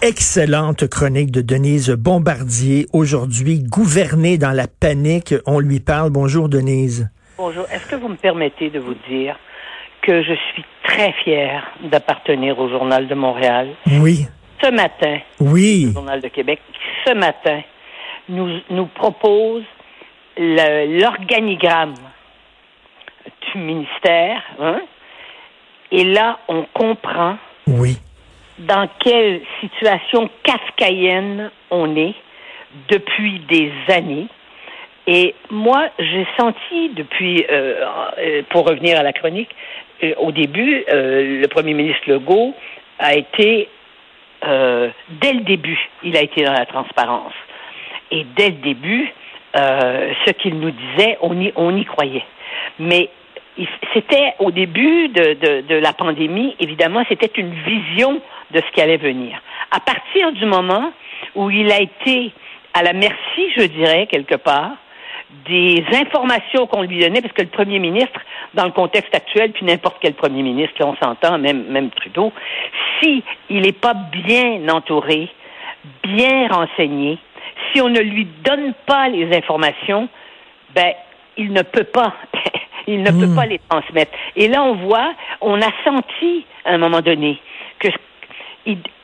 [0.00, 2.86] Excellente chronique de Denise Bombardier.
[2.92, 6.10] Aujourd'hui, gouvernée dans la panique, on lui parle.
[6.10, 7.10] Bonjour Denise.
[7.36, 7.64] Bonjour.
[7.72, 9.36] Est-ce que vous me permettez de vous dire
[10.02, 13.70] que je suis très fière d'appartenir au Journal de Montréal?
[14.00, 14.26] Oui.
[14.62, 15.86] Ce matin, Oui.
[15.88, 16.60] le Journal de Québec,
[17.04, 17.60] ce matin,
[18.28, 19.64] nous, nous propose
[20.36, 21.94] l'organigramme
[23.52, 24.42] du ministère.
[24.60, 24.80] hein?
[25.90, 27.36] Et là, on comprend
[27.66, 27.98] Oui.
[28.58, 32.14] Dans quelle situation kafkaïenne on est
[32.88, 34.26] depuis des années.
[35.06, 37.84] Et moi, j'ai senti depuis, euh,
[38.18, 39.50] euh, pour revenir à la chronique,
[40.02, 42.54] euh, au début, le premier ministre Legault
[42.98, 43.68] a été,
[44.42, 47.32] dès le début, il a été dans la transparence.
[48.10, 49.12] Et dès le début,
[49.54, 52.24] ce qu'il nous disait, on y, on y croyait.
[52.78, 53.08] Mais
[53.94, 58.20] c'était au début de, de la pandémie, évidemment, c'était une vision
[58.50, 59.40] de ce qui allait venir.
[59.70, 60.92] À partir du moment
[61.34, 62.32] où il a été
[62.74, 64.72] à la merci, je dirais, quelque part,
[65.46, 68.20] des informations qu'on lui donnait, parce que le premier ministre,
[68.54, 72.32] dans le contexte actuel, puis n'importe quel premier ministre, là, on s'entend, même, même Trudeau,
[73.00, 75.28] si il n'est pas bien entouré,
[76.02, 77.18] bien renseigné,
[77.72, 80.08] si on ne lui donne pas les informations,
[80.74, 80.92] ben,
[81.36, 82.14] il ne peut pas.
[82.86, 84.12] il ne peut pas les transmettre.
[84.34, 85.12] Et là, on voit,
[85.42, 87.38] on a senti, à un moment donné,
[87.78, 87.88] que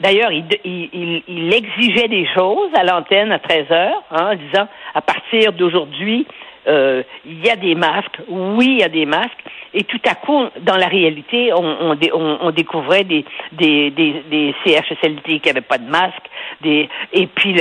[0.00, 5.52] D'ailleurs, il, exigeait des choses à l'antenne à 13 heures, hein, en disant à partir
[5.52, 6.26] d'aujourd'hui,
[6.68, 8.20] euh, il y a des masques.
[8.28, 9.42] Oui, il y a des masques.
[9.74, 14.54] Et tout à coup, dans la réalité, on, on, dé- on- on découvrait des, des,
[14.64, 16.22] CHSLD qui n'avaient pas de masque.
[16.60, 17.56] Des, et puis,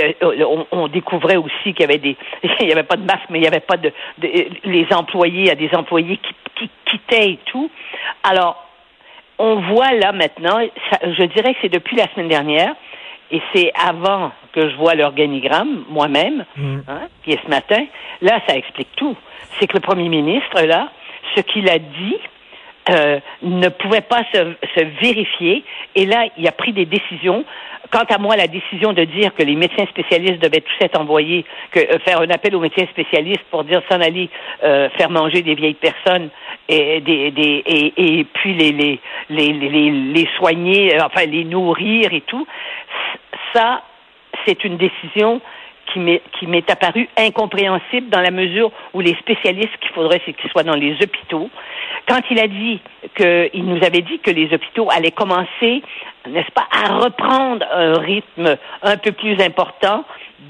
[0.71, 2.15] on, découvrait aussi qu'il y avait des,
[2.61, 3.91] il y avait pas de masque, mais il n'y avait pas de,
[4.63, 7.71] les employés, il des employés qui, qui quittaient et tout.
[8.23, 8.70] Alors,
[9.41, 10.59] on voit là maintenant,
[10.89, 12.73] ça- je dirais que c'est depuis la semaine dernière,
[13.31, 16.45] et c'est avant que je vois l'organigramme moi-même,
[16.87, 17.83] hein, qui est ce matin,
[18.21, 19.15] là, ça explique tout.
[19.59, 20.89] C'est que le premier ministre, là,
[21.35, 22.17] ce qu'il a dit
[22.89, 24.55] euh, ne pouvait pas se,
[25.01, 25.63] vérifier,
[25.95, 27.45] et là, il a pris des décisions.
[27.91, 31.45] Quant à moi, la décision de dire que les médecins spécialistes devaient tous être envoyés,
[31.71, 34.29] que euh, faire un appel aux médecins spécialistes pour dire s'en aller
[34.63, 36.29] euh, faire manger des vieilles personnes
[36.69, 37.33] et des,
[37.97, 38.99] et, puis les les,
[39.29, 42.47] les les soigner, euh, enfin les nourrir et tout,
[43.53, 43.83] ça
[44.45, 45.41] c'est une décision
[45.91, 50.33] qui m'est qui m'est apparue incompréhensible dans la mesure où les spécialistes qu'il faudrait c'est
[50.33, 51.49] qu'ils soient dans les hôpitaux.
[52.07, 52.79] Quand il a dit
[53.15, 55.81] que il nous avait dit que les hôpitaux allaient commencer,
[56.27, 60.03] n'est-ce pas, à reprendre un rythme un peu plus important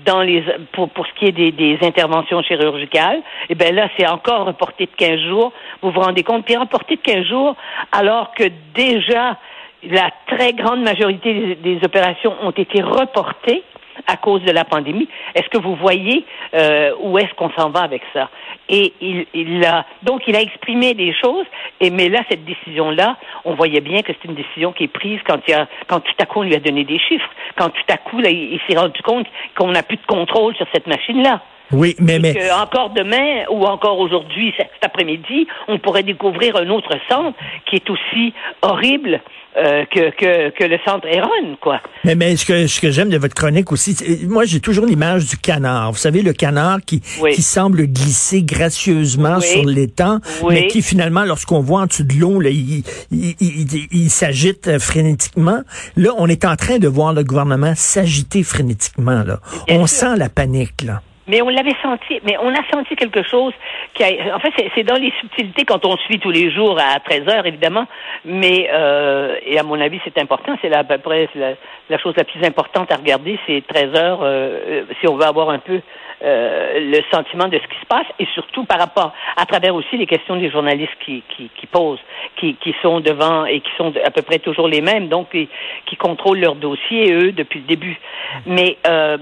[0.05, 4.45] dans les pour pour ce qui est des, interventions chirurgicales, et ben là c'est encore
[4.45, 5.53] reporté de 15 jours.
[5.81, 6.45] Vous vous rendez compte?
[6.45, 7.55] Puis reporté de 15 jours
[7.91, 9.37] alors que déjà
[9.83, 13.63] la très grande majorité des opérations ont été reportées
[14.07, 15.07] à cause de la pandémie.
[15.35, 18.29] Est-ce que vous voyez euh, où est-ce qu'on s'en va avec ça?
[18.69, 21.45] Et il, a donc il a exprimé des choses.
[21.81, 25.19] Mais là cette décision là, on voyait bien que c'est une décision qui est prise
[25.25, 27.81] quand il a quand tout à coup on lui a donné des chiffres, quand tout
[27.89, 31.21] à coup il, il s'est rendu compte qu'on n'a plus de contrôle sur cette machine
[31.21, 31.41] là.
[31.73, 36.69] Oui, mais, mais, Que encore demain ou encore aujourd'hui, cet après-midi, on pourrait découvrir un
[36.69, 37.37] autre centre
[37.69, 39.21] qui est aussi horrible
[39.57, 41.81] euh, que, que, que le centre Héron, quoi.
[42.05, 45.25] mais, mais ce que, ce que j'aime de votre chronique aussi, moi j'ai toujours l'image
[45.25, 45.91] du canard.
[45.91, 47.31] Vous savez, le canard qui, Oui.
[47.33, 49.43] qui semble glisser gracieusement Oui.
[49.47, 50.53] sur l'étang, Oui.
[50.53, 54.67] mais qui finalement, lorsqu'on voit en dessous de l'eau, là, il, il, il, il- s'agite
[54.67, 55.61] euh, frénétiquement.
[55.97, 59.23] Là, on est en train de voir le gouvernement s'agiter frénétiquement.
[59.23, 59.39] Là.
[59.67, 59.97] Bien On sûr.
[60.11, 60.81] sent la panique.
[60.83, 61.01] Là.
[61.31, 63.53] Mais on l'avait senti, mais on a senti quelque chose
[63.93, 66.99] qui a, en fait, c'est- dans les subtilités quand on suit tous les jours à
[66.99, 67.85] 13 heures, évidemment,
[68.25, 71.53] mais, euh, et à mon avis, c'est important, c'est à peu près la,
[71.89, 75.23] la chose la plus importante à regarder, c'est 13 heures, euh, euh, si on veut
[75.25, 75.79] avoir un peu
[76.23, 79.95] euh, le sentiment de ce qui se passe, et surtout par rapport, à travers aussi
[79.97, 82.03] les questions des journalistes qui, qui, qui posent,
[82.35, 85.47] qui, qui sont devant et qui sont à peu près toujours les mêmes, donc qui,
[85.87, 87.97] qui contrôlent leur dossier, eux, depuis le début.
[88.45, 89.17] Mais euh,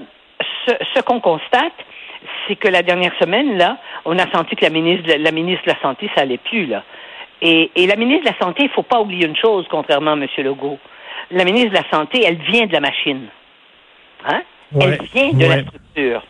[0.67, 1.71] ce, ce qu'on constate,
[2.48, 5.63] c'est que la dernière semaine, là, on a senti que la ministre, de- la ministre
[5.66, 6.83] de la Santé, ça allait plus, là.
[7.42, 10.16] Et, et la ministre de la Santé, il faut pas oublier une chose, contrairement à
[10.16, 10.27] M.
[10.39, 10.77] Legault.
[11.31, 13.27] La ministre de la Santé, elle vient de la machine.
[14.25, 14.42] Hein?
[14.74, 15.56] Ouais, Elle vient de ouais.
[15.57, 16.24] la structure.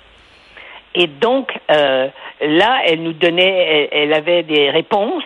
[0.95, 2.07] Et donc, euh,
[2.41, 5.23] là, elle nous donnait, elle, elle avait des réponses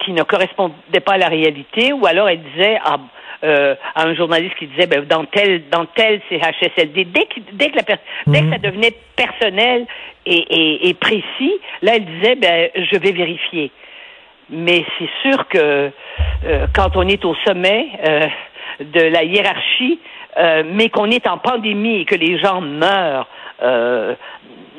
[0.00, 2.96] qui ne correspondaient pas à la réalité, ou alors elle disait à,
[3.44, 7.70] euh, à un journaliste qui disait, ben, dans tel, dans tel CHSLD, dès que, dès
[7.70, 7.94] que, la per-
[8.26, 9.86] dès que ça devenait personnel
[10.26, 13.70] et, et, et précis, là, elle disait, ben, je vais vérifier.
[14.50, 15.90] Mais c'est sûr que
[16.44, 18.26] euh, quand on est au sommet euh,
[18.80, 19.98] de la hiérarchie,
[20.38, 23.26] euh, mais qu'on est en pandémie et que les gens meurent,
[23.62, 24.14] euh,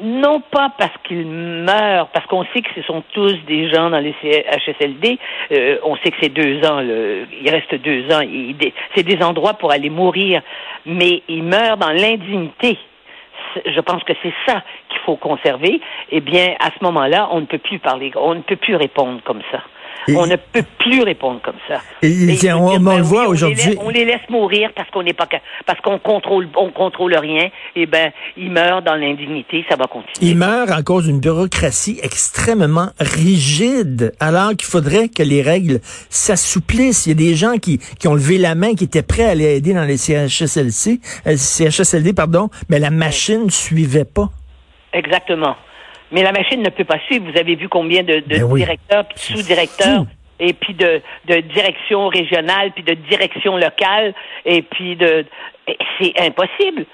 [0.04, 4.00] non pas parce qu'ils meurent, parce qu'on sait que ce sont tous des gens dans
[4.00, 5.20] les CHSLD,
[5.52, 8.22] euh, on sait que c'est deux ans, le- il reste deux ans,
[8.96, 10.42] c'est des endroits pour aller mourir,
[10.86, 12.78] mais ils meurent dans l'indignité.
[13.66, 15.82] Je pense que c'est ça qu'il faut conserver.
[16.10, 19.20] Eh bien, à ce moment-là, on ne peut plus parler, on ne peut plus répondre
[19.24, 19.62] comme ça.
[20.08, 21.82] Et- on ne peut plus répondre comme ça.
[22.02, 23.64] Et- on- dire, on ben le voit les aujourd'hui.
[23.70, 25.28] laisse- On les laisse mourir parce qu'on n'est pas
[25.66, 27.50] parce qu'on contrôle on contrôle rien.
[27.76, 29.64] Et ben, ils meurent dans l'indignité.
[29.70, 30.32] Ça va continuer.
[30.32, 35.80] Il meurt à cause d'une bureaucratie extrêmement rigide, alors qu'il faudrait que les règles
[36.10, 37.06] s'assouplissent.
[37.06, 39.30] Il y a des gens qui, qui ont levé la main, qui étaient prêts à
[39.32, 44.30] aller aider dans les CHSLC, euh, CHSLD, pardon, mais la machine ne suivait pas.
[44.94, 45.56] Exactement.
[46.12, 47.32] Mais la machine ne peut pas suivre.
[47.32, 48.62] Vous avez vu combien de, de Ben oui.
[48.62, 50.06] directeurs, sous-directeurs,
[50.40, 54.14] et puis de, de direction régionale, puis de direction locale,
[54.46, 55.26] et puis de...
[56.00, 56.86] C'est impossible.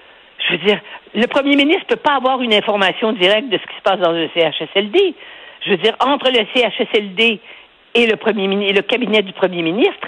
[0.48, 0.80] Je veux dire,
[1.16, 4.00] le premier ministre ne peut pas avoir une information directe de ce qui se passe
[4.00, 5.16] dans le CHSLD.
[5.66, 7.40] Je veux dire, entre le CHSLD
[7.96, 10.08] et le premier et le cabinet du premier ministre,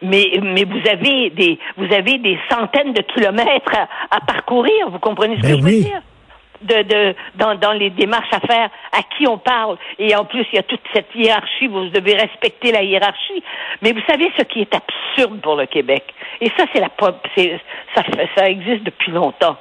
[0.00, 4.98] mais, mais vous avez des vous avez des centaines de kilomètres à, à parcourir, vous
[4.98, 6.02] comprenez ce Ben que je veux dire?
[6.62, 9.76] De, de dans, dans les démarches à faire, à qui on parle.
[9.98, 13.42] Et en plus, il y a toute cette hiérarchie, vous devez respecter la hiérarchie.
[13.82, 16.04] Mais vous savez ce qui est absurde pour le Québec?
[16.40, 16.90] Et ça, c'est la
[17.36, 17.60] c'est
[17.94, 18.02] ça,
[18.36, 19.56] ça existe depuis longtemps.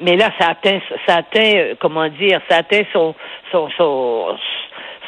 [0.00, 3.14] Mais là, ça atteint, ça atteint, euh, comment dire, ça atteint son,
[3.50, 4.36] son, son,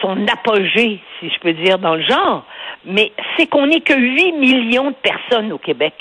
[0.02, 2.44] son apogée, si je peux dire, dans le genre.
[2.84, 5.94] Mais c'est qu'on n'est que 8 millions de personnes au Québec.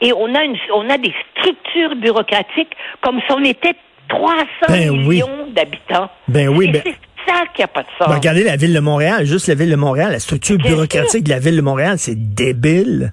[0.00, 3.76] Et on a, une, on a des structures bureaucratiques comme si on était
[4.08, 4.98] 300 Ben oui.
[5.16, 6.10] millions d'habitants.
[6.28, 6.96] Ben oui, ben- c'est
[7.26, 8.08] ça qui n'a pas de sens.
[8.08, 11.30] Ben, regardez la ville de Montréal, juste la ville de Montréal, la structure bureaucratique de
[11.30, 13.12] la ville de Montréal, c'est débile.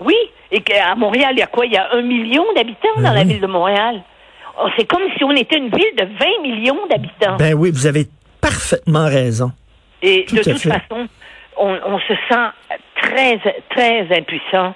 [0.00, 0.14] Oui,
[0.50, 1.66] et qu'à Montréal, il y a quoi?
[1.66, 3.26] Il y a un million d'habitants dans Ben la oui.
[3.32, 4.02] ville de Montréal.
[4.62, 7.36] Oh, C'est comme si on était une ville de 20 millions d'habitants.
[7.36, 8.06] Ben oui, vous avez
[8.40, 9.52] parfaitement raison.
[10.02, 10.68] Et Tout de à toute fait.
[10.70, 11.08] façon,
[11.56, 13.38] on, on se sent très,
[13.70, 14.74] très impuissant.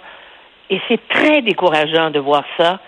[0.71, 2.81] Et c'est très décourageant de voir ça.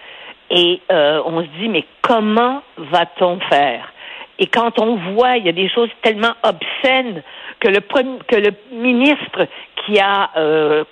[0.56, 3.92] Et euh, on se dit, mais comment va-t-on faire?
[4.38, 7.22] Et quand on voit, il y a des choses tellement obscènes
[7.58, 9.48] que le, que le ministre
[9.84, 10.84] qui a, euh,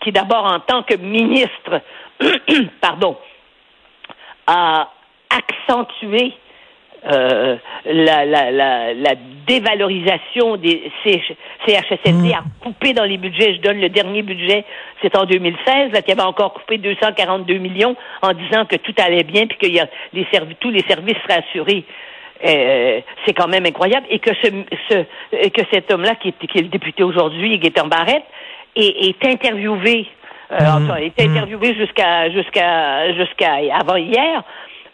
[0.00, 1.80] qui, d'abord en tant que ministre,
[2.80, 3.16] pardon,
[4.48, 4.88] a
[5.30, 6.32] accentué
[7.06, 9.14] euh, la, la, la, la
[9.50, 11.32] dévalorisation des CH
[11.66, 13.54] CHSLD, a coupé dans les budgets.
[13.54, 14.64] Je donne le dernier budget,
[15.02, 19.24] c'est en 2016, là, qui avait encore coupé 242 millions en disant que tout allait
[19.24, 20.26] bien puis que y a les
[20.60, 21.84] tous les services seraient assurés.
[22.46, 24.06] Euh, c'est quand même incroyable.
[24.08, 24.48] Et que ce,
[24.88, 28.24] ce euh, que cet homme-là, qui est, qui est le député aujourd'hui, Gaétan Barrette,
[28.76, 30.06] est, est interviewé,
[30.52, 34.44] euh, enfin, est interviewé jusqu'à jusqu'à jusqu'à avant hier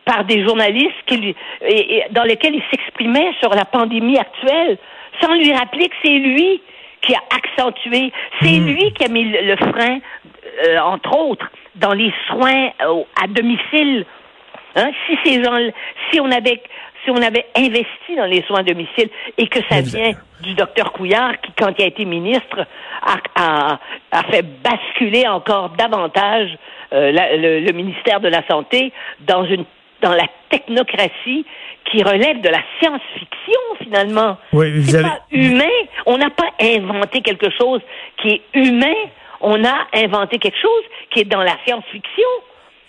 [0.06, 4.78] par des journalistes qui lui, et- et dans lesquels il s'exprimait sur la pandémie actuelle,
[5.20, 6.62] sans lui rappeler que c'est lui
[7.02, 9.98] qui a accentué, c'est lui qui a mis le, le frein,
[10.66, 14.06] euh, entre autres, dans les soins euh, à domicile.
[14.76, 15.56] Hein, si ces gens,
[16.10, 16.62] si on avait,
[17.04, 20.92] si on avait investi dans les soins à domicile et que ça vient du docteur
[20.92, 22.66] Couillard qui, quand il a été ministre,
[23.02, 23.78] a, a,
[24.12, 26.50] a fait basculer encore davantage
[26.92, 29.64] euh, la- le, le ministère de la santé dans une
[30.02, 31.44] dans la technocratie
[31.90, 34.36] qui relève de la science-fiction finalement.
[34.52, 35.64] Oui, vous C'est avez- pas humain.
[36.06, 37.80] On n'a pas inventé quelque chose
[38.20, 38.94] qui est humain.
[39.40, 42.24] On a inventé quelque chose qui est dans la science-fiction.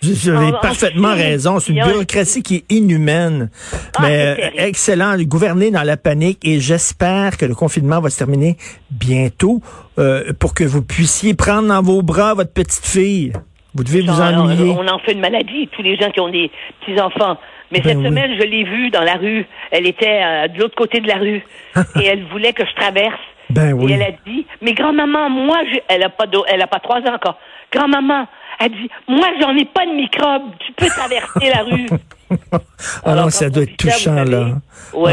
[0.00, 1.58] Vous avez En- en parfaitement raison.
[1.58, 3.50] C'est une bureaucratie qui est inhumaine.
[3.96, 5.16] Ah, Mais euh, excellent.
[5.18, 8.56] Gouverner dans la panique et j'espère que le confinement va se terminer
[8.90, 9.60] bientôt
[9.98, 13.32] euh, pour que vous puissiez prendre dans vos bras votre petite fille.
[13.74, 14.74] Vous devez vous ennuyer.
[14.78, 17.36] On en fait une maladie, tous les gens qui ont des petits-enfants.
[17.70, 18.04] Mais Ben cette oui.
[18.06, 19.46] semaine, je l'ai vue dans la rue.
[19.70, 21.42] Elle était euh, de l'autre côté de la rue.
[22.00, 23.20] et elle voulait que je traverse.
[23.50, 23.92] Ben oui.
[23.92, 25.58] Et elle a dit, mais grand-maman, moi,
[25.88, 27.38] elle a pas d'eau- elle a pas trois ans encore.
[27.72, 28.26] Grand-maman,
[28.60, 30.50] elle dit, moi, j'en ai pas de microbes.
[30.60, 31.86] Tu peux traverser la rue.
[33.02, 34.48] Ah Alors, non, ça doit être touchant, là.
[34.92, 35.10] Ah oui.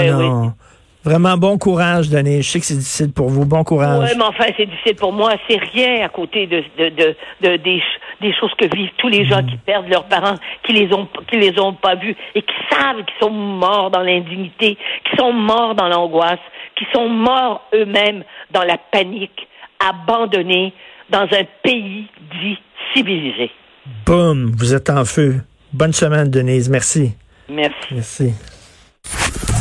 [1.05, 2.41] Vraiment bon courage, Denis.
[2.41, 3.45] Je sais que c'est difficile pour vous.
[3.45, 4.09] Bon courage.
[4.09, 5.33] Oui, mais enfin, c'est difficile pour moi.
[5.47, 7.79] C'est rien à côté de, de, de, de des,
[8.21, 10.33] des, choses que vivent tous les gens qui perdent leurs parents,
[10.63, 14.01] qui les ont qui les ont pas vus et qui savent qu'ils sont morts dans
[14.01, 16.39] l'indignité, qui sont morts dans l'angoisse,
[16.75, 19.47] qui sont morts eux-mêmes dans la panique,
[19.79, 20.73] abandonnés
[21.11, 22.07] dans un pays
[22.41, 22.57] dit
[22.95, 23.51] civilisé.
[24.07, 25.35] Boum, vous êtes en feu.
[25.71, 26.67] Bonne semaine, Denise.
[26.67, 27.15] Merci.
[27.47, 27.75] Merci.
[27.91, 28.33] Merci.